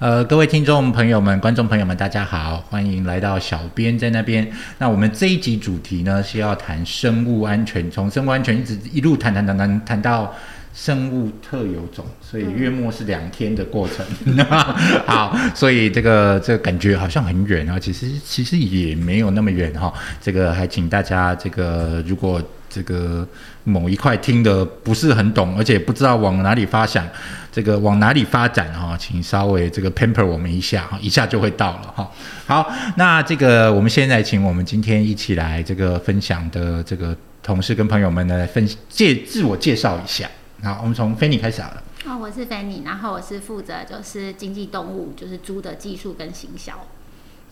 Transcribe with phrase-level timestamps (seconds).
[0.00, 4.48] 呃，各位听众朋友们、观众朋友们，大家好，欢迎来到小编在那边。
[4.78, 10.32] 那我们这一集主题呢是要谈生物安全，从生物安全一直一路谈谈谈谈谈到
[10.72, 14.06] 生物特有种，所以月末是两天的过程。
[15.04, 19.92] 好，所以这个这个感觉好像很远啊，其实其实也没有那么远哈。
[20.22, 22.40] 这个还请大家这个如果。
[22.78, 23.26] 这个
[23.64, 27.04] 某一块听的不是很懂，而且不知道往哪里发想，
[27.50, 32.08] 这个往哪里发展哈，请稍微这个 pamper 我们一下哈，一下就会到了哈。
[32.46, 40.30] 好，那这个我们现在请我们今天一起来这个分享的这个同事跟朋友们呢，分介自我介绍一下。
[40.62, 41.82] 好，我们从菲尼开始好了。
[42.06, 46.74] 哦，我是菲尼，然后我是负责就是经济动物，就是猪的技术跟行销。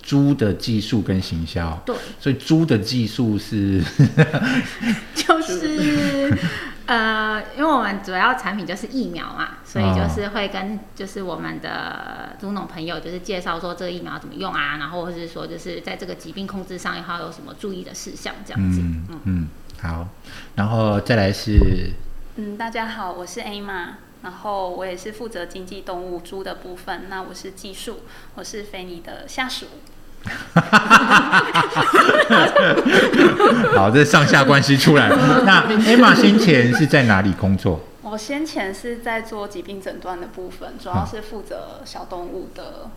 [0.07, 3.83] 猪的技术跟行销，对，所以猪的技术是，
[5.17, 6.33] 就是
[6.87, 18.81] 呃，因为我们主要产品就是疫苗嘛，所以就是会跟就是我们的猪农朋友就是介绍说这个疫苗怎么用啊，然后或者是说就是在这个疾病控制上要有什么注意的事项这样子。
[18.81, 19.49] 嗯嗯，
[19.83, 20.07] 好，
[20.55, 21.91] 然后再来是，
[22.37, 23.99] 嗯，大家好，我是 A 玛。
[24.23, 28.01] 然后我也是负责经济动物猪的部分，那我是技术，
[28.35, 29.67] 我是菲尼的下属。
[33.77, 35.43] 好，这上下关系出来了。
[35.45, 37.81] 那 Emma 先前是在哪里工作？
[38.03, 42.89] 我先前是在做疾病诊断的部分，主要是负责小动物的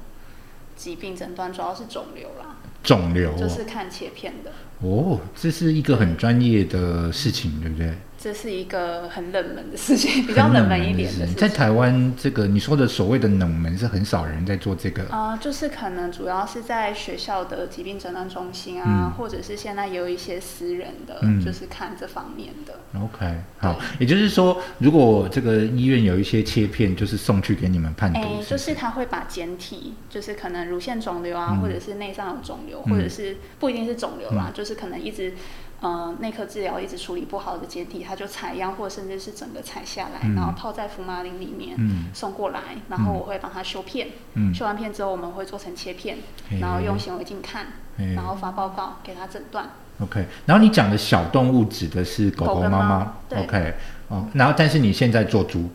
[0.75, 2.57] 疾病诊断，主要是肿瘤啦。
[2.83, 4.51] 肿瘤就是看切片的。
[4.81, 7.97] 哦，这是一个很专业的事情，对不对？
[8.21, 11.25] 这是一个很冷门的事情，比较冷门一点的。
[11.39, 15.05] 在台湾，这个你说的所谓的冷门是很少人在做这个。
[15.05, 22.73] 啊，就是可能主要是在学校的疾病诊断中心啊，或者是现在也有一些私人的，就是看这方面的。
[22.99, 28.19] OK，好，也就是说，如果这个医院有一些切片，就是送去给你们判读。
[28.19, 35.33] 哎，就是他会把简体，就是可能乳腺肿瘤啊，或者是内脏有肿瘤，或者是不一定是肿瘤啦，就是可能一直。
[35.81, 41.77] 呃，内科治疗一直处理不好的结体，他就采样，或甚至是整个采下来，然后泡在福马林里面
[42.13, 42.59] 送过来，
[42.89, 44.09] 然后我会帮他修片，
[44.53, 46.17] 修完片之后我们会做成切片，
[46.59, 47.67] 然后用显微镜看，
[48.15, 49.69] 然后发报告给他诊断。
[50.01, 53.73] OK，然后你讲的小动物指的是狗狗、猫猫，OK，
[54.09, 55.69] 哦，然后但是你现在做猪。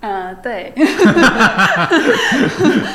[0.00, 0.72] 嗯，对。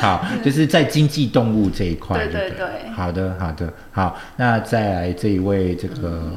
[0.00, 2.26] 好，就是在经济动物这一块。
[2.26, 2.90] 对对对。
[2.94, 4.16] 好的，好的，好。
[4.36, 6.32] 那再来这一位，这个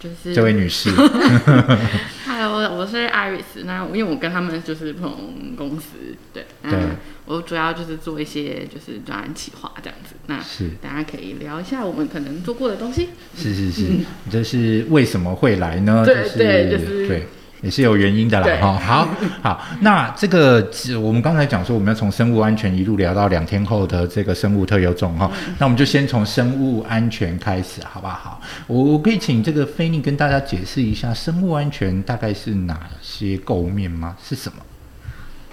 [0.00, 0.90] 就是这位女士。
[2.26, 3.64] Hello，我是 Iris。
[3.64, 5.88] 那因为我跟他们就是不同公司，
[6.32, 6.46] 对。
[6.62, 6.78] 对。
[7.26, 10.14] 我主要就是做一些就是专案企划这样子。
[10.26, 13.10] 那是大家可以聊一下我们可能做过的东西。
[13.36, 13.86] 是是是，
[14.30, 16.04] 这是为什么会来呢？
[16.06, 17.26] 对对，就是对。
[17.60, 19.08] 也是有原因的啦，哈，好
[19.42, 20.66] 好，那这个
[21.00, 28.40] 我们刚才讲说，我们要从生物安全一路聊到两天后的这个生物特有种哈，那我们就先从生物安全开始，好不好？
[28.66, 34.16] 我我可以请这个菲尼跟大家解释一下，生物安全大概是哪些构面吗？
[34.22, 34.58] 是什么？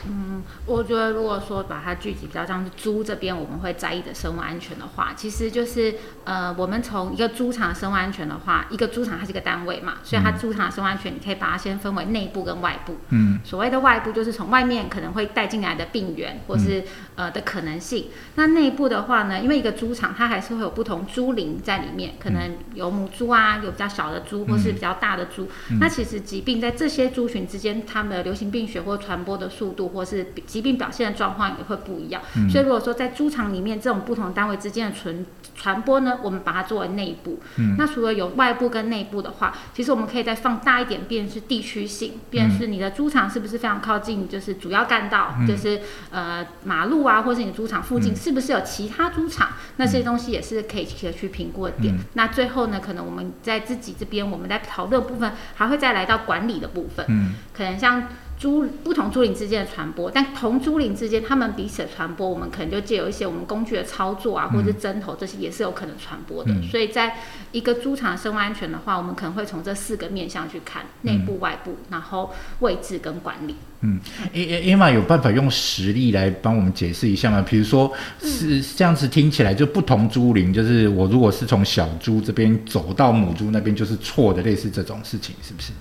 [0.07, 12.97] 嗯，我觉得如果说把它具体比较像是猪这边我们会在意的生物安全的话，其实就是呃，我们从一个猪场生物安全的话，一个猪场它是一个单位嘛，所以它猪场的生物安全你可以把它先分为内部跟外部。
[13.09, 16.83] 嗯，所谓的外部就是从外面可能会带进来的病源或是
[17.15, 18.07] 呃的可能性。
[18.35, 25.47] 那内部的话呢，因为一个猪场它还是会有不同猪龄在里面，可能有母猪啊，有比较小的猪或是比较大的猪。
[25.79, 29.85] 那其实疾病在这些猪群之间，它们的流行病学或传播的速度。
[29.95, 37.39] 或是疾病表现的状况也会不一样，所以如果说在猪场里面这种不同单位之间的传传播呢，我们把它作为内部。
[37.77, 45.79] 那除了有外部跟内部的话，其实我们可以再放大一点，便是地区性，便是你的猪场是不是非常靠近就是主要干道，就是
[46.11, 49.49] 呃马路啊，或是你的猪场附近是不是有其他猪场？
[49.77, 51.97] 那些东西也是可以去评估的点。
[52.13, 58.07] 那最后呢，可能我们在自己这边我们在讨论部分还会再来到管理的部分，可能像。
[58.37, 66.51] 猪不同猪龄之间的传播，但同猪龄之间，他们彼此的传播，我们可能就借由一些我们工具的操作啊，或者是针头这些，也是有可能传播的。
[66.63, 67.15] 所以，在
[67.53, 72.29] 一个猪场生物安全的话，我们可能会从这四个面向去看：内部、外部，然后
[72.59, 73.55] 位置跟管理。
[73.79, 73.99] 嗯
[74.33, 77.41] ，A A 玛有办法用实例来帮我们解释一下吗？
[77.41, 77.89] 比如说
[78.19, 85.71] 是这样子听起来，就不同猪龄，就是我如果是从小猪这边走到母猪那边，就是错的，类似这种事情，是不是？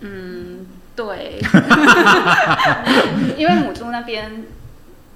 [0.00, 0.66] 嗯。
[0.98, 1.38] 对，
[3.38, 4.44] 因为母猪那边，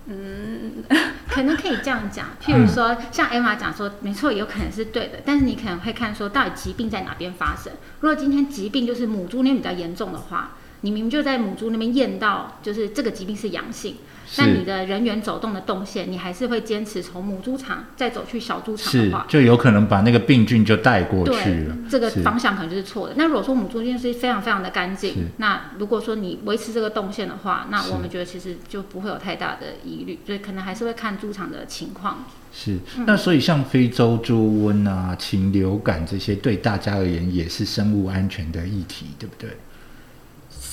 [0.07, 0.85] 嗯，
[1.29, 2.27] 可能可以这样讲。
[2.41, 7.73] 譬如说，像 Emma 讲说，没错，有可能是对的，但是你可能会看说，到底疾病在哪边发生。
[7.99, 10.53] 如果今天疾病就是母猪那边比较严重的话，
[10.83, 13.97] 你明明就在母猪那边验到，就是这个疾病是阳性。
[14.39, 21.77] 那你的人员走动的动线，你还是会坚持从母猪场再走去小猪场的话，就有可能把那个病菌就带过去了。
[21.91, 23.15] 这个方向可能就是错的。
[23.17, 30.19] 那如果说母猪圈是非常非常的干净，那如果说你维持这个动线的话，那我们觉得其实就不会有太大的疑虑。
[30.25, 32.25] 所以可能还是会看猪场的情况。
[32.53, 39.51] 是，那所以像非洲猪瘟啊、禽流感这些，对大家而言也是生物安全的议题，对不对？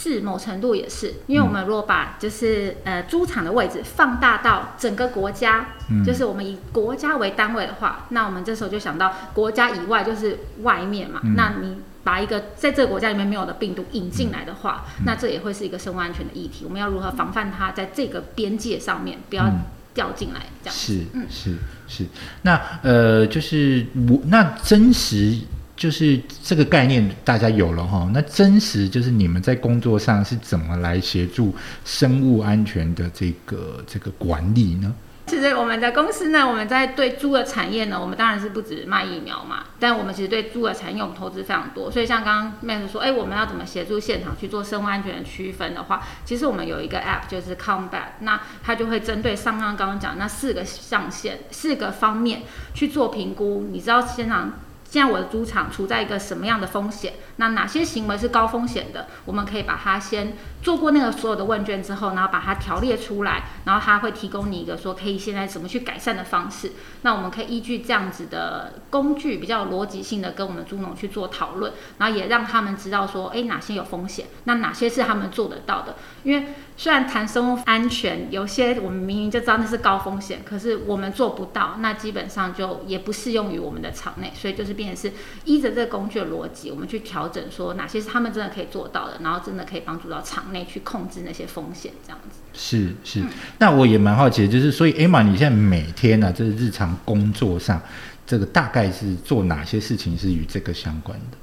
[0.01, 11.19] 是某程度也是，因为我们如果把就是呃猪场的位置放大到整个国家，嗯就是我们以国家为单位的话，那我们这时候就想到国家以外就是外面嘛。
[11.35, 16.63] 那你把一个在这个国家里面没有的病毒引进来的话，那这也会是一个生物安全的议题。
[16.63, 19.51] 我们要如何防范它在这个边界上面不要
[19.93, 20.39] 掉进来？
[20.63, 21.57] 这样是是
[21.89, 22.05] 是。
[22.43, 25.39] 那呃就是我那真实。
[25.79, 31.55] 就是这个概念大家有了哈，那真实就是你们在工作上是怎么来协助
[31.85, 34.93] 生物安全的这个这个管理呢？
[35.27, 41.89] 其实我们的公司呢，我们在对猪的产业呢，我们当然是不止卖疫苗嘛，但我们其实对猪的产业我们投资非常多。
[41.89, 52.41] 所以像刚刚 Max 说，哎，我们要怎么协助现场去做生物安全的区分的话，其实我们有一个 App 就是 Combat，那它就会针对上刚刚刚讲那四个象限、四个方面
[52.73, 53.69] 去做评估。
[53.71, 54.51] 你知道现场。
[54.89, 57.13] 现在我的猪场处在一个什么样的风险？
[57.35, 59.05] 那哪些行为是高风险的？
[59.25, 60.33] 我们可以把它先
[60.63, 66.71] 做过那个所有的问卷之后，然后把它条列出来，然后它会提供你一个说可以现在怎么去改善的方式。
[67.03, 75.97] 那我们可以依据这样子的工具，比较有逻辑性的跟我们猪农去做讨论，然后也让他们知道说，哎，哪些有风险，那哪些是他们做得到的？
[76.23, 76.47] 因为
[76.79, 92.39] 虽然谈生物安全，有些我们明明就知道那是高风险，可是我们做不到，那基本上就也不适用于我们的场内，所以就是变成是依着这个工具的逻辑，我们去调整说哪些是他们真的可以做到的，然后真的可以帮助到场内去控制那些风险，这样子。
[92.53, 93.21] 是是，
[93.57, 97.81] 那我也蛮好奇的，就是所以艾玛，你现在每天呢，就是日常工作上，
[98.25, 101.37] 这个大概是做哪些事情是与这个相关的？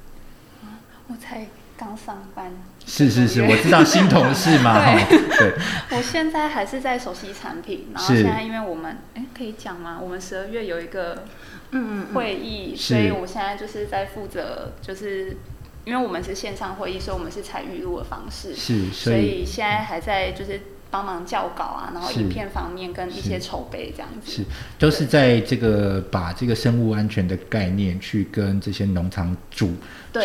[1.09, 1.45] 我才
[1.77, 2.51] 刚上班。
[2.87, 4.81] 是是是，我知道新同事嘛。
[5.37, 5.53] 对，
[5.95, 9.99] 我现在还是在熟悉产品，然后现在因为我们哎可以讲吗？
[10.01, 11.25] 我们十二月有一个
[11.71, 15.37] 嗯会议，所以我现在就是在负责，就是
[15.85, 20.59] 因为我们是线上会议，所以我们是采预录的方式，是，所以现在还在就是。
[20.91, 24.43] 帮忙校稿啊，然后影片方面跟一些筹备这样子，是。
[24.77, 29.73] 都是在这个把这个生物安全的概念去跟这些农场主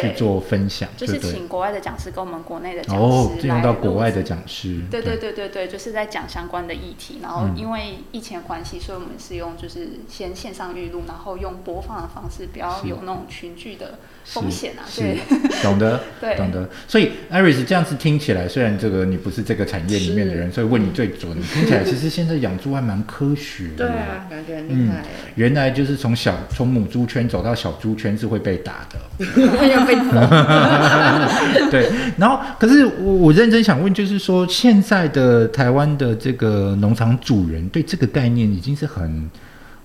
[0.01, 5.17] 去做分享，就是请国外的讲师跟我们国内的讲师哦，用到国外的讲师，对对。
[5.23, 7.21] 对对对，就是在讲相关的议题。
[7.23, 13.99] 然后因为疫情的关系，所以我们是用就是先线上预录，然后用播放的方式，不要有那种群聚的。
[14.25, 15.19] 风险啊，对，
[15.65, 16.69] 懂得， 对，懂得。
[16.87, 21.33] 所以，Iris 这样子听起来，虽然这个你不是这个产业里面的人，所以问你最准。
[21.53, 25.03] 听起来其实现在养猪还蛮科学的，对啊，感觉很厉害。
[25.35, 28.99] 原来就是从小从母猪圈走到小猪圈是会被打的，
[29.69, 31.71] 要被打。
[31.71, 39.31] 对，然后可是我我认真想问，就是说现在的台湾的这个农场主人对这个概念已经是很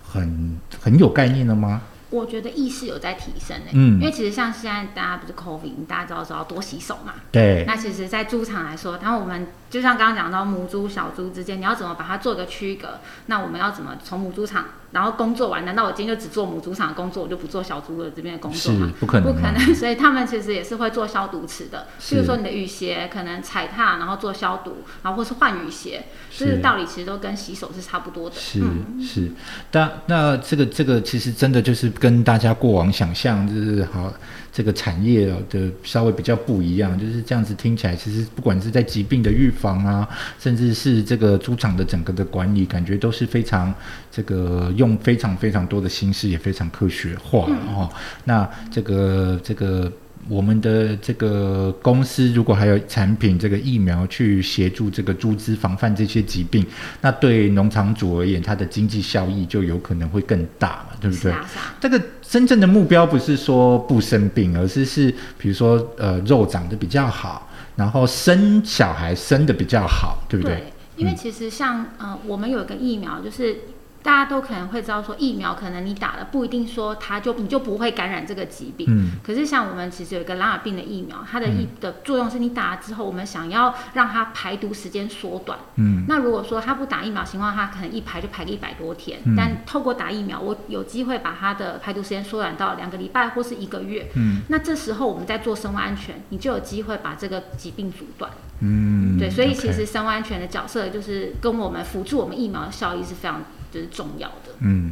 [0.04, 1.82] 很很有概念了吗？
[2.10, 7.66] 我觉得意识有在提升诶，嗯，因为其实像现在大家不是 COVID，大家知道说要多洗手嘛，对。
[7.68, 13.00] 那其实，在猪场来说，然后我们就像刚刚讲到母猪、小猪之间，你要怎么把它做个区隔？
[13.26, 14.66] 那我们要怎么从母猪场？
[14.92, 18.92] 然后工作完，难道我今天就只做母猪场工作，我就不做小猪的这边的工作吗？
[19.00, 19.60] 不可能，不可能。
[19.76, 21.88] 所以他们其实也是会做消毒池的。
[22.10, 28.36] 比如说你的雨鞋可能踩踏，然后做消毒，然后或是换雨鞋，就是道理其实都跟洗手是差不多的。
[28.38, 28.62] 是
[29.02, 29.32] 是，
[29.70, 34.14] 但那这个这个其实真的就是跟大家过往想象就是好。
[34.58, 40.10] 这个产业的稍微比较不一样，就是这样子听起来，其实不管是在疾病的预防啊，
[40.40, 43.72] 甚至是这个猪场的整个的管理，感觉都是非常
[44.12, 47.88] 这个用非常非常多的心思，也非常科学化哦。
[48.24, 49.92] 那这个这个。
[50.30, 56.66] 我们的这个公司如果还有产品这个疫苗去协助这个猪只防范这些疾病，
[57.02, 61.34] 那对农场主而言，它的经济效益就有可能会更大嘛，对不对？
[61.80, 70.56] 这个真正的目标不是说不生病，而是是比如说呃肉长得比较好，然后生小孩生的比较好，对不对？
[70.56, 70.64] 对，
[70.98, 73.56] 因为其实像呃我们有一个疫苗就是。
[74.04, 78.88] 大家都可能会知道说，疫苗可能你打了不一定说它就你就不会感染这个疾病。
[78.90, 79.12] 嗯。
[79.24, 85.60] 可是像我们其实有一个拉尔病的疫苗，它的疫的作用是你打了之后，我们想要让它排毒时间缩短。
[85.76, 86.06] 嗯。
[86.08, 89.20] 那如果说他不打疫苗情况，他可能一排就排个一百多天。
[89.26, 89.36] 嗯。
[89.36, 94.10] 但透过打疫苗，我有机会把它的排毒时间缩短到两个礼拜或是一个月。
[94.16, 94.42] 嗯。
[94.48, 98.32] 那这时候我们在做生物安全，你就有机会把这个疾病阻断。
[98.62, 99.18] 嗯。
[99.20, 103.42] 对，所以其实生物安全的角色就是跟我们辅助我们疫苗的效益是非常。
[103.72, 104.34] 就是重要的。
[104.60, 104.92] 嗯，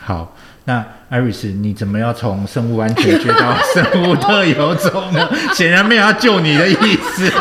[0.00, 5.28] 好，那艾瑞斯，你怎么要从生物安全学到 生物特有种呢？
[5.54, 7.30] 显然没有要救你的意思。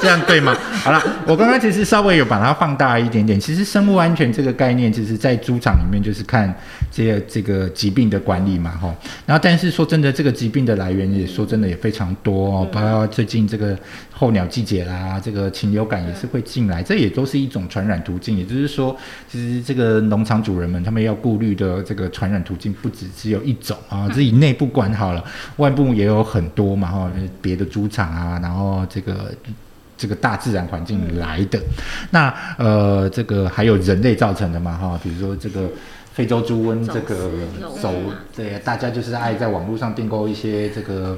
[0.00, 0.56] 这样对吗？
[0.84, 3.40] 好了，我刚刚其实稍微有把它放大一点点。
[3.40, 6.52] 其实生物安全这个概念，其实在猪场里面就是看
[6.90, 8.94] 这个这个疾病的管理嘛，哈。
[9.26, 13.76] 然后，但是说真的，这个疾病的来源也说真的也非常多哦，包括最近这个
[14.22, 18.38] 候鸟季节啦，这个禽流感也是会进来，这也都是一种传染途径。
[18.38, 18.96] 也就是说，
[19.28, 25.24] 其实这个农场主人们他们要顾虑的这个传染途径不止只有一种啊，自己内部管好了，
[25.56, 27.10] 外部也有很多嘛，哈，
[27.40, 29.34] 别的猪场啊，然后这个。
[29.94, 31.60] 这个大自然环境来的，
[32.10, 35.68] 那呃，这个还有人类造成的嘛哈，比如说这个
[36.12, 37.30] 非洲猪瘟，这个
[37.80, 37.92] 走，
[38.34, 41.16] 对，大家就是爱在网络上订购一些这个，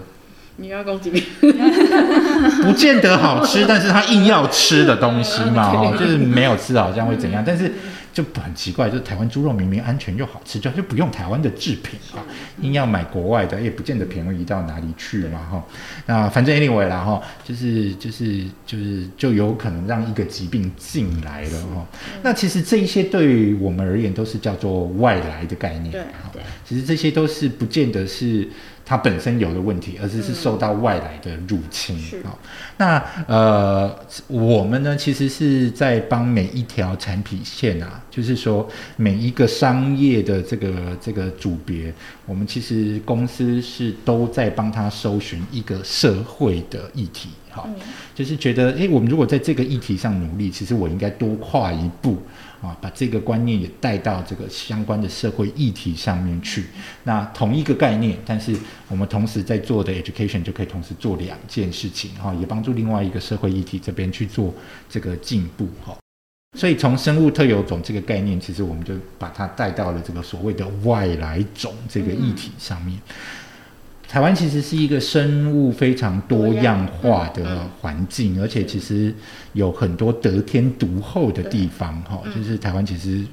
[0.56, 1.70] 你要攻击别人
[2.62, 7.72] 不见得好吃，但是他硬要吃的东西嘛， 哈，就是没有吃好像会怎样，但是。
[8.14, 12.22] 就很奇怪，就是台湾猪肉明明安全又好吃，就就不用台湾的制品啊，
[12.60, 15.64] 硬要买国外的，也不见得便宜到哪里去嘛哈。
[16.06, 21.84] 那反正 anyway 啦哈，就是就是就是就有可能让一个疾病进来了哈。
[22.22, 26.00] 那其实这一些对于我们而言都是叫做外来的概念，对
[26.34, 26.42] 对。
[26.64, 28.48] 其实这些都是不见得是。
[28.84, 32.36] 它本身有的问题，而是是受到外来的入侵啊。
[32.76, 41.92] 那呃，我们呢，其实是在帮每一条产品线啊，就是说每一个商业的这个这个组别，
[42.26, 47.68] 我们其实公司是都在帮他搜寻一个社会的议题，好，
[48.14, 52.18] 就是觉得，诶，我们如果在这个议题上努力，其实我应该多跨一步。
[52.64, 56.64] 啊，把这个观念也带到这个相关的社会议题上面去。
[57.02, 58.56] 那同一个概念，但是
[58.88, 64.54] 我们同时在做的 education 就可以同时做两件事情，哈，也帮助另外一个社会议题这边去做
[64.88, 65.96] 这个进步，哈。
[66.56, 72.96] 所以从生物特有种这个概念，其实我们就把它带到了这个所谓的外来种这个议题上面。
[74.08, 79.12] 台湾其实是一个生物非常多样化的环境，而且其实
[79.54, 83.24] 有很多得天独厚的地方，哈，就是台湾其实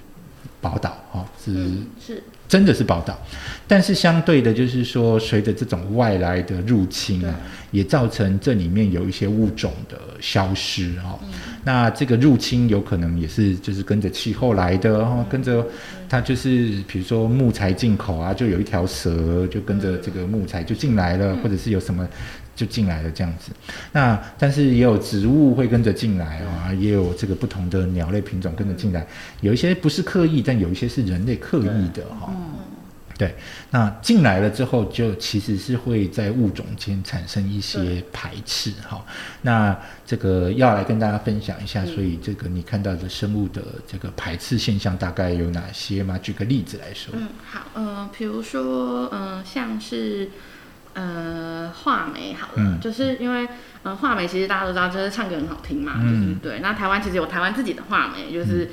[0.60, 1.68] 宝岛，哈，是
[2.06, 2.24] 是。
[2.48, 3.18] 真的是宝岛，
[3.66, 7.34] 但是相对的，就是说，随着这种外来的入侵啊，
[7.72, 11.18] 也造成这里面有一些物种的消失哈。
[11.64, 15.66] 那这个入侵有可能也是就是跟着气候来的哈，跟着
[16.12, 22.06] 它就是比如说木材进口啊，就有一条蛇就跟着这个木材就进来了，或者是有什么
[22.54, 23.54] 就进来了这样子。
[23.94, 29.08] 那但是也有植物会跟着进来啊，也有这个不同的鸟类品种跟着进来，
[29.40, 32.36] 有一些不是刻意，但有一些是人类刻意的哈。
[33.22, 33.36] 对，
[33.70, 39.06] 那进来了之后，就其实是会在物种间产生一些排斥哈。
[39.44, 46.18] 那这个要来跟大家分享一下，所以这个你看到的生物的这个排斥现象大概有哪些吗？
[46.18, 47.14] 举个例子来说。
[47.16, 50.32] 嗯，好，呃，比如说，嗯，像是
[50.96, 53.48] 呃画眉，好了，就是因为
[53.84, 56.60] 呃画眉其实大家都知道，就是唱歌很好听嘛，嗯，对。
[56.60, 58.66] 那台湾其实有台湾自己的画眉，就是。
[58.66, 58.70] 嗯，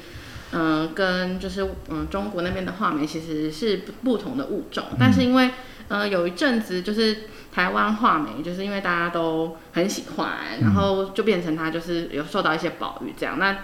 [0.94, 2.06] 跟就是嗯。
[2.10, 5.50] 中国那边的画眉其实是不不同的物种，但是因为
[5.88, 13.58] 呃有一阵子就是台湾画眉，就是因为大家都很喜欢，然后就变成它就是有受到一些保育这样，那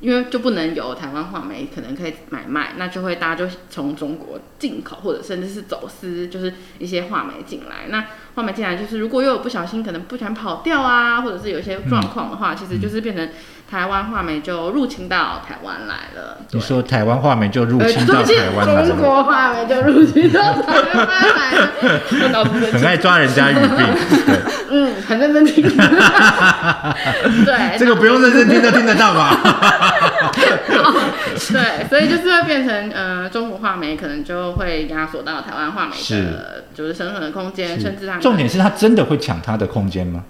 [0.00, 13.28] 因为就不能有台湾画眉可能可以买卖，那就会大家就从中国进口或者甚至是走私，就是一些画眉进来，那画眉进来就是如果又有不小心可能不想跑掉啊，或者是有一些状况的话，其实就是变成。
[13.74, 16.38] 台湾画眉就入侵到台湾来了。
[16.52, 18.86] 你说台湾画眉就入侵到台湾来了？
[18.88, 21.70] 中国画眉就入侵到台湾来了。
[22.70, 23.84] 很爱抓人家语病。
[24.70, 25.64] 嗯，很认真听。
[27.44, 29.40] 对，这个不用认真听都听得到吧？
[31.34, 38.18] 对，所以就是会变成，呃，中国画眉可能就会压缩到台湾画眉的，就是生存的空间，甚至它。
[38.18, 40.22] 重点是他真的会抢他的空间吗？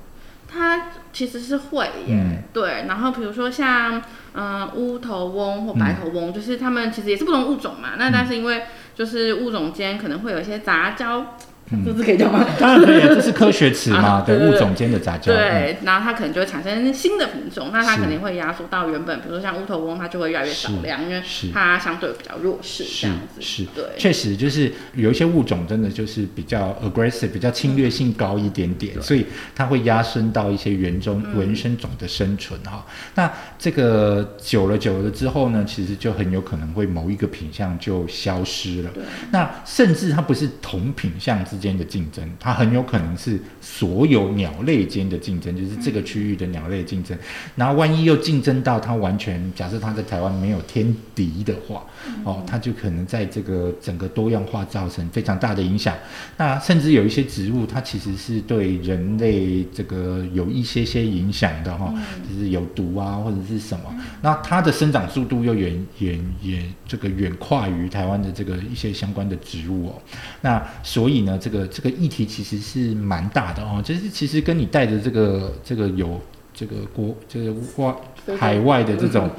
[0.51, 0.81] 它。
[1.15, 2.85] 其实是会耶，对。
[2.87, 4.03] 然后比如说像
[4.35, 7.91] 嗯乌头翁或白头翁，就是他们其实也是不同物种嘛。
[7.97, 11.37] 那但是因为就是物种间可能会有一些杂交
[11.85, 12.47] 这是可以讲吗？
[12.61, 15.33] 当然可以，这是科学词嘛，对物种间的杂交。
[15.33, 23.41] 对，然后它可能就会产生新的品种，那它肯定会压缩到原本，比如说像乌头翁，它就会越来越少量，因为它相对比较弱势这样子。
[23.41, 32.85] 是，对，确实就是有一些物种真的就是比较 aggressive，比较侵略性高一点点，所以它会压缩到一些原种原生种的生存哈。
[33.15, 38.91] 那这个久了久了之后呢，其实就很有可能会某一个品相就消失了。
[39.31, 41.43] 那甚至它不是同品相。
[41.55, 47.17] 之间的竞争，它很有可能是所有鸟类间的竞争，就是这个区域的鸟类竞争。
[47.55, 51.85] 然后万一又竞争到它完全，假设它在台湾没有天敌的话，
[52.25, 55.95] 哦，它就可能在这个整个多样化造成非常大的影响。
[56.37, 61.95] 那甚至有一些植物，它其实是对人类这个有一些些影响的哈，
[62.29, 63.95] 就是有毒啊或者是什么。
[64.23, 70.03] 那它的生长速度又远远远这个远跨于台湾的这个一些相关的植物哦。
[70.41, 71.39] 那所以呢？
[71.45, 76.19] 这个这个议题其实是蛮大的哦，就是其实跟你带着这个这个有
[76.55, 77.95] 这个国就是外
[78.39, 79.31] 海外的这种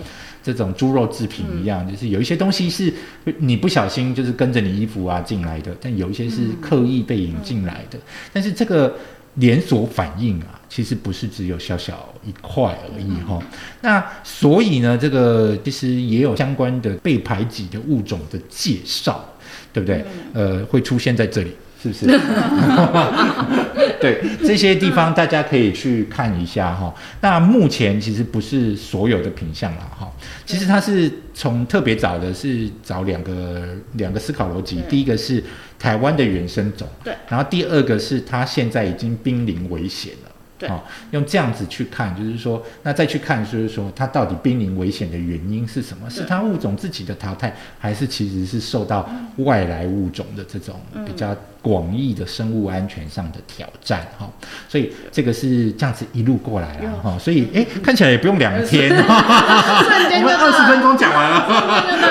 [0.44, 2.94] 这种猪肉制品一样，就是有一些东西是
[3.40, 7.98] 你不小心就是跟着你衣服啊进来的，但有一些是刻意被引进来的。
[8.32, 8.96] 但是这个
[9.36, 13.42] 连锁反应啊，其实不是只有小小一块而已哈。
[13.82, 19.26] 那所以呢，这个其实也有相关的被排挤的物种的介绍，
[19.74, 20.06] 对不对？
[20.34, 21.52] 呃，会出现在这里。
[21.94, 22.20] 是不是？
[24.02, 26.94] 对这些地方，大家可以去看一下哈。
[27.22, 30.12] 那目前其实不是所有的品相了哈。
[30.46, 35.44] 其实它是从特别早的是找两个两个思考逻辑，第一个是
[35.80, 37.14] 台湾的原生种，对。
[37.30, 40.32] 然后第二个是它现在已经濒临危险了。
[40.62, 40.82] 哦，
[41.12, 46.10] 用这样子去看，就是说，那再去看，就是说，它到底濒临危险的原因是什么？
[46.10, 49.08] 是它物种自己的淘汰，还是其实是受到
[49.38, 54.08] 外来物种的这种比较广义的生物安全上的挑战？
[54.18, 54.30] 哈，
[54.70, 57.20] 所以这个是这样子一路过来了哈。
[57.20, 61.38] 所以，哎，看起来也不用两天， 我们二十分钟讲完了。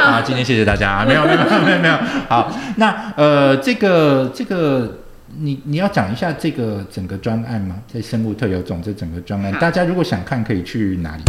[0.04, 1.96] 啊，今天谢谢大家，没有没有没有没有。
[2.28, 4.98] 好，那呃，这个这个。
[5.38, 7.82] 你你要讲一下这个整个专案吗？
[7.86, 11.22] 在生物特有种这整个专案，大家如果想看，可以去哪里？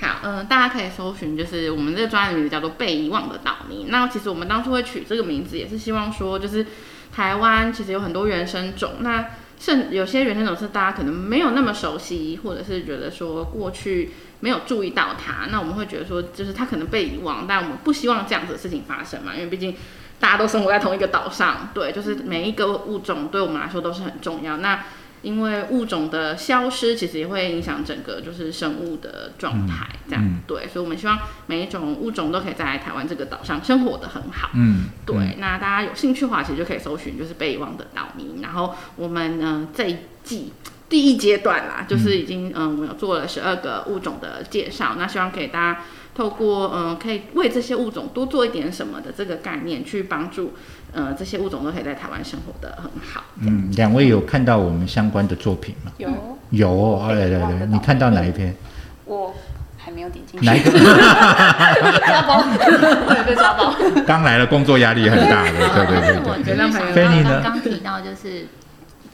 [0.00, 3.88] 好，嗯，大家可以搜寻，就是我们这个专案的名字叫做“被遗忘的岛民”。
[3.90, 6.64] 那其实我们当初会取这个名字，也是希望说，就是
[7.12, 9.26] 台湾其实有很多原生种，那
[9.58, 14.10] 甚有些原生种是大家可能没有那么熟悉，或者是觉得说过去
[14.40, 19.74] 没有注意到它，那我们会觉得说，就是它可能被遗忘，但我们不希望这样子的事情发生嘛，因为毕竟。
[20.20, 24.56] 大家都生活在同一个岛上，对，就是每一个物种对我们来说都是很重要。
[24.56, 24.84] 那
[25.22, 30.68] 因为物种的消失，其实也会影响整个就是生物的状态，这样对。
[30.68, 34.50] 所以，我们希望每一种物种都可以在台湾这个岛上生活的很好。
[34.54, 35.36] 嗯，对。
[35.38, 38.40] 那大家有兴趣的话，其实就可以搜寻就是被遗忘的岛民。
[38.42, 40.52] 然后我们呢这一季
[40.88, 44.94] 第一阶段啦，就是已经嗯，我们有做了十二个物种的介绍。
[44.96, 45.80] 那希望给大家。
[46.18, 50.52] 透过嗯，可以为这些物种多做一点什么的这个概念，去帮助
[50.92, 53.22] 呃这些物种都可以在台湾生活的很好。
[53.40, 55.92] 嗯，两位有看到我们相关的作品吗？
[55.98, 56.10] 有
[56.50, 58.52] 有哦，来来来，你看到哪一篇？
[59.04, 59.32] 我
[59.76, 60.44] 还没有点进去。
[60.44, 60.72] 哪一个？
[62.04, 63.72] 抓包，对，被抓包。
[64.04, 66.42] 刚来了，工作压力很大的，对对对对。
[66.42, 67.40] 觉得菲尼呢？
[67.44, 68.48] 刚提到就是。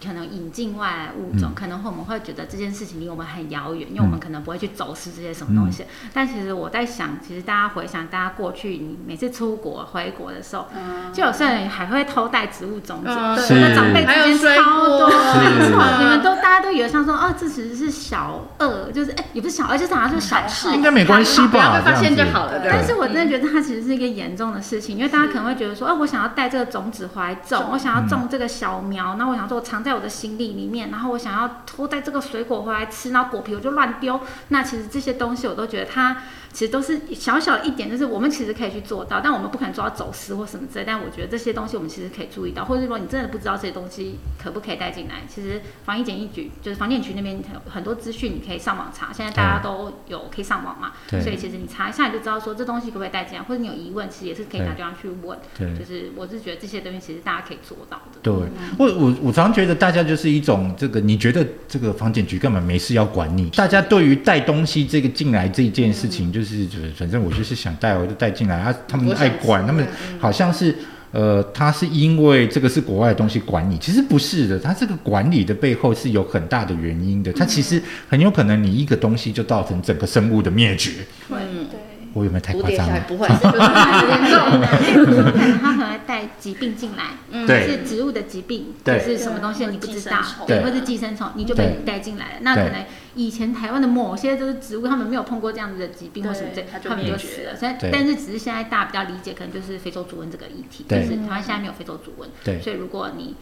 [0.05, 5.85] 可能引进外来物种，可能会我们会觉得这件事情离我们很遥远，因为我们可能不会去走私这些什么东西。
[6.13, 10.67] 但其实我在想，其实大家回想，大家过去你每次出国回国的时候，
[11.13, 21.49] 就有些人还会偷带植物种子，对，长辈之间超多，没错，你们都大家都以为像说，哦，这其实是小恶，就是哎，也不是小恶，就是好像是小事，应该没关系吧？
[21.49, 22.61] 不要被发现就好了。
[22.65, 30.91] 但是我真的觉得它其实是一个严重的事情，因为大家可能会觉得说，哦，我想要带这个种子回来种，我想要种这个小苗，那我想说，我藏在我的行李里面。
[30.91, 34.21] 然后我想要偷带这个水果回来吃，然后果皮我就乱丢。
[34.49, 36.17] 那其实这些东西我都觉得它
[36.55, 40.85] 其实都是小小一点，就是我们其实可以去做到，但我们不可能做到走私或什么之类。
[40.87, 49.13] 但我觉得这些东西我们其实可以注意到，或者是说你真的不知道这些东西可不可以带进来，其实防疫检疫局就是防检局那边有很多资讯，你可以上网查。
[49.13, 55.37] 现在大家都有可以上网嘛，所以其实你查一下你就知道说这东西可不可以带进来，或者你有疑问，其实也是可以打电话去问。
[55.59, 58.21] 对，就是我是觉得这些东西其实大家可以做到的。
[58.23, 58.33] 对，
[58.79, 60.73] 我我我常觉得大家就是一种。
[60.77, 63.49] 这个你觉得这个防检局根本没事要管你？
[63.51, 68.75] 大家对于带东西这个进来这一件事情，就是就是反正我就是想带，我就带进来啊。
[68.87, 69.87] 他们爱管，他们
[70.19, 70.75] 好像是
[71.13, 74.59] 呃，他是因为这个是国外的东西管你，其实不是的。
[74.59, 77.33] 他这个管理的背后是有很大的原因的。
[77.33, 80.91] 他其实很有可能你一个东西就造成整个生物的灭绝。
[81.29, 81.39] 对
[81.71, 81.79] 对
[82.15, 83.05] 我有没有太夸张了？
[83.07, 85.33] 不会，是就是很严重的。
[85.33, 92.39] 可能他可能带疾病进来，嗯，是植物的疾病，是什么东西你不知道，对，或是寄生虫，你就被带进来了。
[92.43, 97.57] 那可能以前台湾的某些都是植物，他们没有碰过这样子的疾病或什么这，他们就死了。
[97.57, 103.35] 所以，但是只是现在大家比较理解，可能就是非洲猪瘟这个议题，就是台湾现在没有非洲猪瘟，对，所以如果你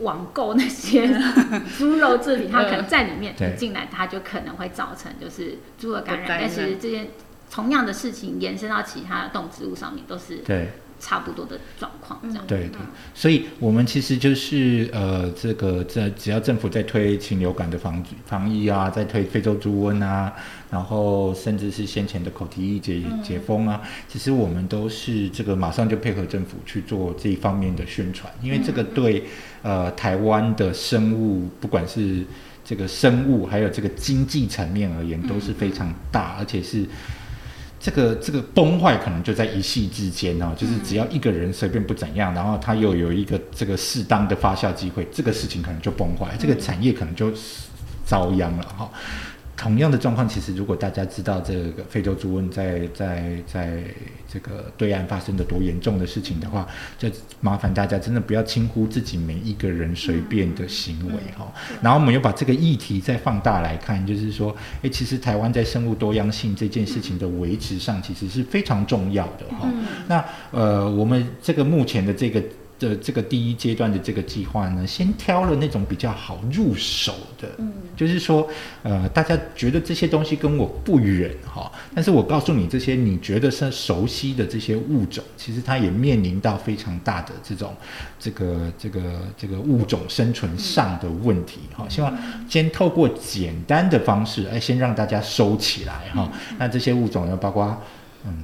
[0.00, 1.08] 网购那些
[1.76, 6.26] 猪肉制品，它可能在里面进来，它就可能会造成就是猪的感染。
[6.28, 7.08] 但是这些
[7.50, 10.68] 同样的事情延伸到其他的动植物上面，都是对。
[11.00, 12.44] 差不多的状况，这样。
[12.48, 12.80] 对对，
[13.14, 20.32] 所以我们其实就是呃，这个在只要政府在推禽流感的防防疫啊，在推非洲猪瘟啊，
[20.72, 29.22] 然后甚至是先前的口蹄疫解解封啊，其实我们都是这个马上就配合政府去做这一方面的宣传，因为这个对
[29.62, 32.24] 呃台湾的生物，不管是
[32.64, 36.84] 这个生物还有这个经济层面而言，都是非常大，而且是。
[37.80, 47.32] 这个这个崩坏可能就在一夕之间哦，就是只要一个人随便不怎样，然后他又有一个这个适当的发酵机会，这个事情可能就崩坏，这个产业可能就
[48.04, 48.90] 遭殃了哈。
[49.58, 53.82] 同样的状况，其实如果大家知道这个非洲猪瘟在在在
[54.32, 56.64] 这个对岸发生的多严重的事情的话，
[56.96, 57.08] 就
[57.40, 61.52] 麻烦大家真的不要轻忽自己每一个人随便的行为哈。
[61.82, 69.68] 然后我们又把这个议题再放大来看，就是说，诶，其实台湾在生物多样性这件事情的维持上，其实是非常重要的哈。
[70.06, 72.40] 那呃，我们这个目前的这个。
[72.78, 78.48] 的这个第一阶段的这个计划呢，先挑了那种比较好入手的，嗯，就是说，
[78.82, 87.74] 呃，大家觉得这些东西跟我不远哈，但是我告诉你，这些你觉得是熟悉的这些物种，其实它也面临到非常大的这种
[88.18, 89.00] 这个这个
[89.36, 91.86] 这个物种生存上的问题哈。
[91.88, 92.16] 希望
[92.48, 96.30] 先透过简单的方式，哎，先让大家收起来哈。
[96.58, 97.76] 那这些物种呢，包括。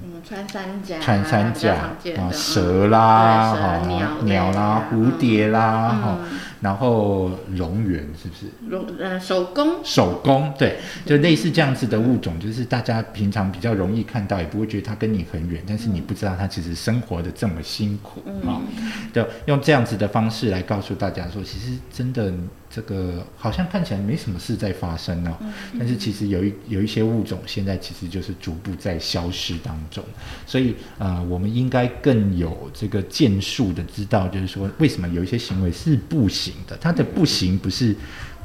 [0.02, 3.82] 嗯，穿山甲，穿山甲啊，蛇啦，哈，
[4.24, 6.18] 鸟啦，蝴蝶啦，哈，
[6.60, 8.46] 然后蝾螈是不是？
[8.70, 18.60] 蝾呃，手工，手工，对，就类似这样子的物种，就是大家平常比较容易看到，也不会觉得它跟你很远，但是你不知道它其实生活的这么辛苦啊，
[19.12, 22.32] 就用这样子的方式来告诉大家说，其实真的。
[22.74, 25.37] 这个好像看起来没什么事在发生哦，
[25.78, 30.02] 但是其实有一有一些物种现在其实就是逐步在消失当中，
[30.44, 37.94] 所以呃，我们应该更有这个建树的知道，就是说为什么有一些行为是不行的，它的不行不是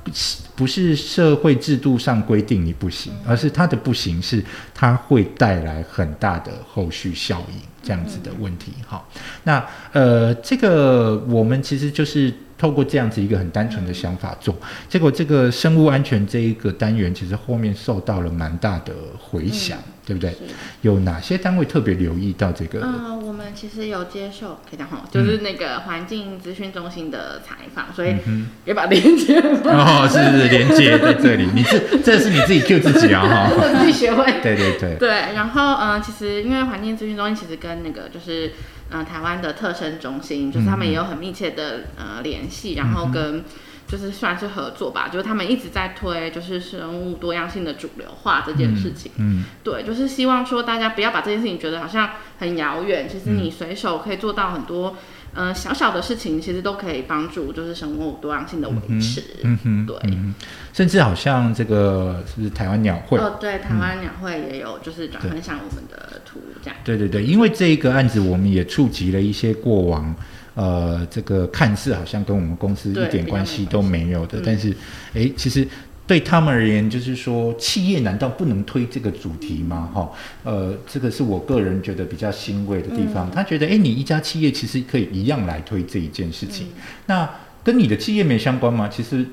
[0.04, 0.12] 不
[0.56, 4.44] 不是社会制度上规定你不行，而是它的不行是
[4.76, 8.74] 它会带来很大的后续效应这样子的问题。
[8.86, 9.10] 好，
[9.44, 12.32] 那呃，这个我们其实就是。
[12.60, 14.54] 透过这样子一个很单纯的想法做，
[14.90, 20.36] 结果这个生物安全这一个单元，其实后面受到了蛮大的回响，对不对？
[20.82, 22.82] 有哪些单位特别留意到这个？
[22.84, 28.14] 嗯，我们其实有接受，可以讲哈，就是那个环境资讯中心的采访，所以
[28.66, 34.98] 也把连接哦，是是连接在这里， 你是这是你自己 Q 自己啊哈，我 自己学会，对对对。
[34.98, 38.52] 对，然后嗯，其实因为环境资讯中心其实跟那个就是。
[38.92, 43.44] 嗯，台湾的特生中心就是他们也有很密切的呃联系，然后跟
[43.88, 49.12] 就是算是合作吧，就是他们一直在推就是生物多样性的主流化这件事情。
[49.18, 54.90] 嗯，对，就是希望说大家不要把这件事情觉得好像很遥远，其实你随手可以做到很多。
[54.90, 54.96] 嗯，
[55.54, 59.24] 小小的事情其实都可以帮助，就是生物多样性的维持。
[59.44, 59.98] 嗯哼，对，
[60.74, 63.18] 甚至好像这个是不是台湾鸟会？
[63.18, 66.78] 哦，对，台湾鸟会也有，就是转分享我们的图这样。
[66.84, 70.14] 对对对，因为这一个案子，我们也触及了一些过往，
[70.56, 74.76] 呃，这个看似好像跟我们公司一点关系都没有的，但是，
[75.14, 75.68] 哎，其实。
[76.10, 79.92] 对他们而言，就是说，企业难道不能推这个主题吗？
[79.94, 80.10] 哈，
[80.44, 83.30] 呃，这个是我个人觉得比较欣慰的地方。
[83.30, 86.66] 他觉得，哎，你一家企业其实可以一样来推这一件事情。
[87.06, 87.30] 那
[87.64, 88.90] 跟你的企业没相关吗？
[88.92, 89.24] 其实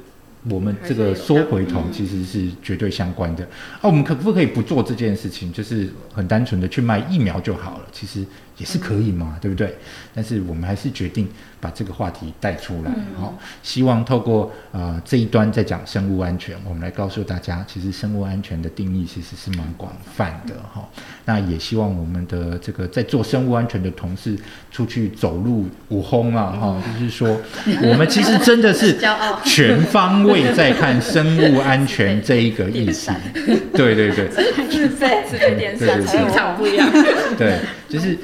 [0.50, 3.42] 我们这个缩回头其实是绝对相关的。
[3.80, 5.50] 啊，我们可不可以不做这件事情？
[5.50, 7.86] 就是很单纯的去卖疫苗就好了。
[7.90, 8.22] 其实。
[8.58, 9.76] 也是可以嘛，对不对？
[10.14, 11.28] 但是我们还是决定
[11.60, 12.90] 把这个话题带出来，
[13.20, 20.88] 哈，希望透过呃这一端在讲生物安全，我们来告诉大家，其实生物安全的定义其实是蛮广泛的，哈。
[21.24, 24.36] 那也希望我们的这个在做生物安全的同事
[24.70, 27.28] 出去走路五轰啊，哈，就是说
[27.82, 28.96] 我们其实真的是
[29.44, 33.10] 全方位在看生物安全这一个议题，
[33.74, 34.28] 对对对，
[34.70, 36.88] 自费自费电视情场不一样，
[37.36, 37.58] 对，
[37.88, 38.18] 就是。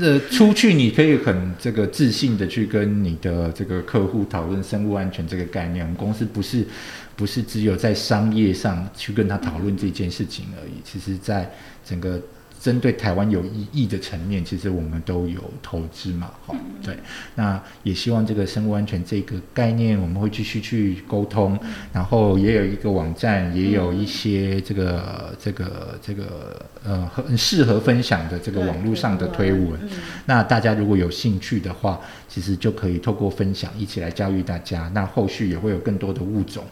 [0.00, 5.84] 呃，出去你可以很这个自信的去跟你的这个客户讨论生物安全这个概念。
[5.84, 6.64] 我们公司不是
[7.14, 11.50] 不是只有在商业上去跟他讨论这件事情而已，其实在
[11.84, 12.20] 整个
[12.60, 16.94] 针对台湾有意义的层面，其实我们都有投资嘛，哈，对。
[17.34, 21.58] 那也希望这个生物安全这个概念，我们会继续去沟通，
[21.90, 29.80] 然后也有一个网站，也有一些这个这个这个呃很适合分享的这个网络上的推文。
[30.26, 34.90] 那大家如果有兴趣的话，其实就可以透过分享一起来教育大家。
[34.92, 36.62] 那后续也会有更多的物种。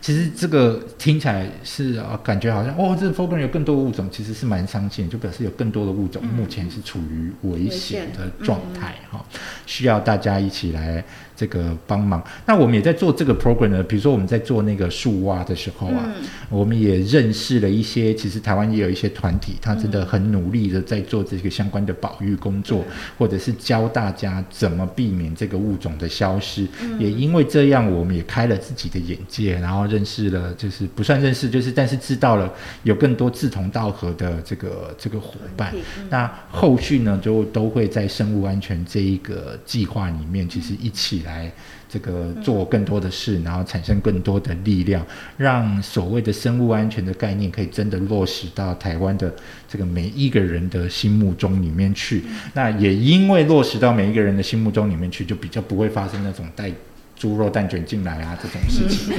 [0.00, 9.24] 其实这个听起来是啊，感觉好像哦，这个 program 有更多物种，其实是蛮伤心，就表示有更多的物种目前是处于危险的状态哈，
[9.66, 11.04] 需要大家一起来。
[11.40, 13.82] 这个帮忙，那我们也在做这个 program 呢。
[13.82, 16.06] 比如说我们在做那个树蛙的时候啊，
[16.50, 22.84] 我们也认识了一些，其实台湾也有一些团体，他真的很努力的在做这个相关的保育工作，
[23.16, 26.68] 或者是教大家怎么避免这个物种的消失。
[26.98, 35.72] 也因为这样，我们也开了自己的眼界，然后认识了，就是不算认识，就是但是知道了有更多志同道合的这个这个伙伴。
[36.10, 41.29] 那后续呢，就都会在生物安全这一个计划里面，其实一起来。
[41.30, 41.50] 来，
[41.88, 49.32] 这个做更多的事，然后产生更多的力量，让所谓的生物安全的概念可以真的落实到台湾的
[49.68, 52.24] 这个每一个人的心目中里面去。
[52.54, 56.70] 那也因为落实到每一个人的心目中里面去，就比较不会发生那种带
[57.16, 59.14] 猪肉蛋卷进来啊这种事情。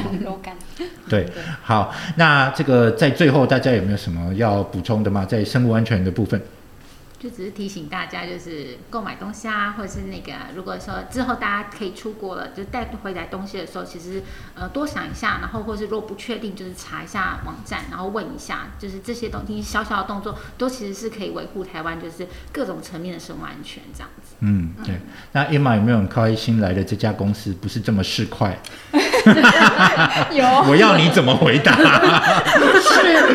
[1.08, 1.26] 对，
[1.62, 5.26] 好，那这个在最后，大家有没有什么要补充的吗？
[5.26, 6.41] 在生物安全的部分？
[7.21, 14.23] 就只是提醒大家，就是购买东西啊，或者是那个，如果说之后大家可以出国了，就带回来东西的时候，其实
[14.55, 24.36] 呃多想一下，然后或是如果不确定，就是查一下网站，然后问一下，就是这些东西小小的动作，都其实是可以维护台湾就是各种层面的生物安全这样子。
[24.39, 24.95] 嗯，对。
[25.34, 28.51] 那 Emma 有没有很开心来的这家公司不是这么市侩？
[30.34, 30.43] 有。
[30.67, 31.71] 我要你怎么回答？
[31.75, 31.81] 是，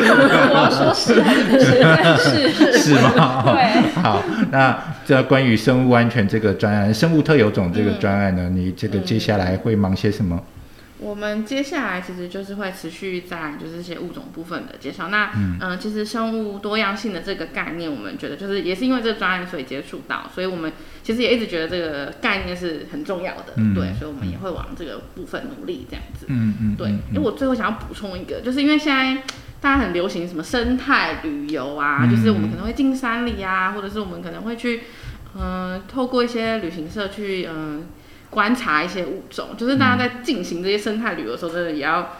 [0.03, 1.23] 我要说是
[1.57, 3.43] 是是 是吗？
[3.45, 3.76] 对。
[4.01, 10.43] 好，那这关于生物安全这个专案，生物特有种这个专案呢，你这个接下来会忙些什么？
[10.99, 15.09] 我们接下来其实就是会持续在就是一些物种部分的介绍。
[15.09, 15.29] 那
[15.61, 26.25] 嗯，其实生物多样性的这个概念，我们觉得就是也是因为这个专案所以接触到，所以我们其实也一直觉得这个概念是很重要的，对，所以我们也会往这个部分努力这样子。
[26.29, 26.89] 嗯嗯，对。
[27.13, 29.21] 因为我最后想要补充一个，就是因为现在。
[29.59, 34.81] 大家很流行什么生态旅游啊，就是我们可能会进山里啊，或者是我们可能会去，
[35.35, 37.87] 嗯，透过一些旅行社去，嗯，
[38.29, 39.49] 观察一些物种。
[39.57, 42.17] 就是大家在进行这些生态旅游的时候，真的也要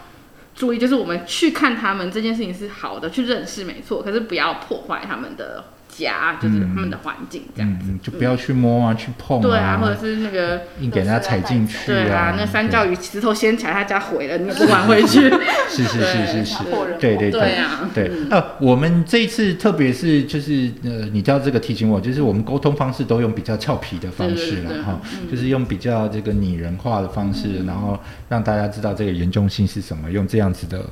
[0.54, 5.64] 注意，就是我们去看他们这件事情是好的，去认识没错，可是不要破坏他们的。
[5.98, 15.28] 家就是他们的环境这样子，就不要去摸啊，去碰啊，对啊，或者是那个硬给人家踩进去，对啊，那三教鱼石头掀起来，他家毁了，你不还回去？
[15.68, 16.54] 是是是是是，
[17.00, 18.10] 对对对啊，对。
[18.30, 30.84] 呃，我们这一次特别是就是呃，你知道这个提醒我，就是我们沟通方式都用比较俏皮的方式了哈，就是用比较这个拟人化的方式，然后让大家知道这个严重性是什么，用这样子的。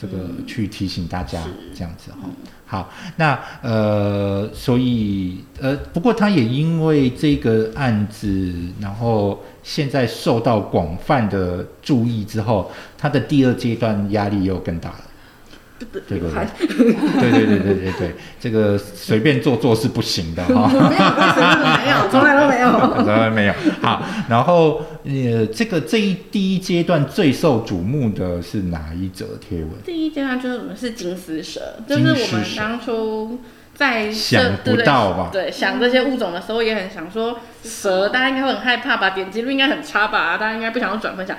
[0.00, 1.40] 这个去提醒大家
[1.74, 2.18] 这样子哈，
[2.70, 15.07] 好，那呃，所以呃，不过他也因为这个案子，然后现在受到广泛的注意之后，他的第二阶段压力又更大了。
[15.78, 16.30] 对对对，
[17.20, 20.66] 对对对对对对，这个随便做做是不行的哈，
[21.78, 22.70] 没有，从来都没有，
[23.04, 23.54] 从来没有。
[23.80, 29.70] 好，然后呃，这个这一第一阶段最受瞩目的是哪一则贴文？
[29.84, 33.38] 第一阶段就是我们是金丝蛇，就是我们当初
[33.74, 35.30] 在想不到吧？
[35.32, 39.10] 对，想这些物种的时候也很想说蛇，大家应该会很害怕吧？
[39.10, 40.36] 点击率应该很差吧？
[40.36, 41.36] 大家应该不想要转分享，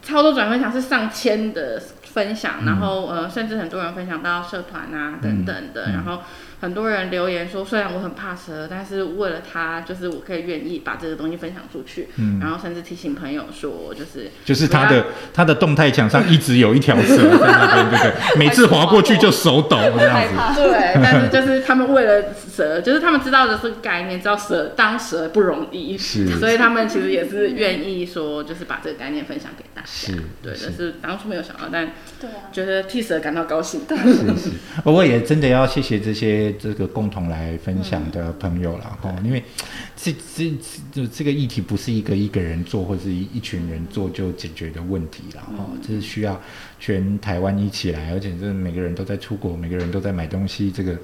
[0.00, 1.82] 超多转分享是上千的。
[2.12, 6.22] 分享，然后呃，甚至很多人分享到社团啊等等的，然后。
[6.60, 12.08] 很多人留言说，虽然我很怕蛇，但是为了他，就是我可以愿意把这个东西分享出去。
[12.16, 18.38] 嗯，然后甚至提醒朋友说，就是就是他的他的动态墙上一直有一条蛇在那边， 对不对？
[18.38, 20.62] 每次划过去就手抖这样子。
[20.62, 29.86] 对，但是就是他们为了蛇，就是他们知道的这个概念，知道蛇当蛇不容易，是，所以他们其实也是愿意说，就是把这个概念分享给大家。
[29.86, 33.80] 是，对，但是当初没有想到，但对啊，觉得替蛇感到高兴。
[33.88, 34.50] 是是，
[34.84, 36.49] 我 也真的要谢谢这些。
[36.52, 39.42] 这个共同来分享的朋友了哈，因为
[39.96, 40.52] 这这
[40.92, 46.40] 这这个议题不是一个一个人做或者一一群人做就解决的问题了哈，这是需要
[46.78, 50.98] 全台湾一起来，而且这每个人都在出国，每个人都在买东西，这个，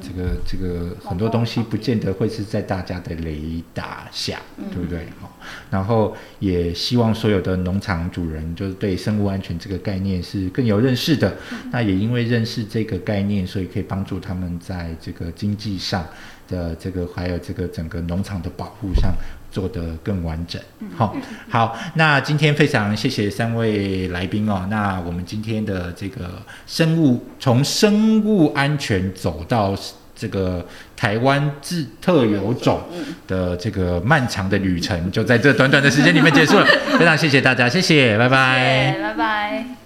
[0.00, 4.40] 这个这个很多东西不见得会是在大家的雷达下，
[4.72, 5.06] 对不对？
[5.20, 5.36] 好，
[5.70, 11.36] 然后也希望所有的农场主人就是对生物安全这个概念是更有认识的。
[11.70, 16.06] 那也因为认识这个概念，所以可以帮助他们在这个经济上
[16.48, 19.12] 的这个，还有这个整个农场的保护上。
[19.52, 20.58] 做得更完整，
[20.96, 21.14] 好，
[21.50, 24.66] 好，那今天非常谢谢三位来宾哦。
[24.70, 29.76] 那我们今天的这个生物从生物安全走到
[30.16, 30.66] 这个
[30.96, 32.80] 台湾自特有种
[33.28, 36.66] 的这个漫长的旅程，就在这短短的时间里面结束了。
[36.98, 39.81] 非常谢谢大家，谢谢，拜拜，拜拜。